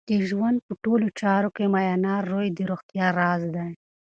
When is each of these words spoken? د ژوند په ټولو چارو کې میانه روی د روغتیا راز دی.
د 0.09 0.11
ژوند 0.29 0.57
په 0.65 0.73
ټولو 0.83 1.07
چارو 1.19 1.49
کې 1.55 1.65
میانه 1.73 2.13
روی 2.31 2.47
د 2.57 2.59
روغتیا 2.71 3.07
راز 3.19 3.41
دی. 3.55 3.69